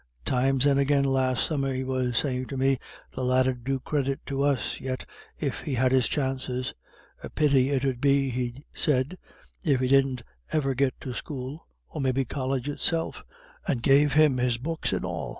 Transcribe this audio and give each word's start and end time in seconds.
"Times 0.25 0.65
and 0.65 0.79
agin 0.79 1.03
last 1.05 1.45
summer 1.45 1.71
he 1.71 1.83
was 1.83 2.17
sayin' 2.17 2.47
to 2.47 2.57
me 2.57 2.79
the 3.11 3.23
lad 3.23 3.47
'ud 3.47 3.63
do 3.63 3.79
credit 3.79 4.19
to 4.25 4.41
us 4.41 4.79
yet 4.81 5.05
if 5.37 5.61
he 5.61 5.75
had 5.75 5.91
his 5.91 6.07
chances. 6.07 6.73
A 7.21 7.29
pity 7.29 7.69
it 7.69 7.85
'ud 7.85 8.01
be, 8.01 8.31
he 8.31 8.65
said, 8.73 9.19
if 9.63 9.79
he 9.79 9.87
didn't 9.87 10.23
iver 10.51 10.73
git 10.73 10.99
to 11.01 11.13
school, 11.13 11.67
or 11.87 12.01
maybe 12.01 12.25
College 12.25 12.67
itself. 12.67 13.23
And 13.67 13.83
gave 13.83 14.13
him 14.13 14.37
his 14.37 14.57
books 14.57 14.91
and 14.91 15.05
all. 15.05 15.29